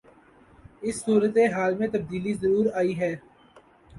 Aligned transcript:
اس 0.81 1.01
صورتحال 1.05 1.77
میں 1.77 1.87
تبدیلی 1.87 2.33
ضرور 2.33 2.65
آئی 2.73 2.99
ہے۔ 2.99 3.15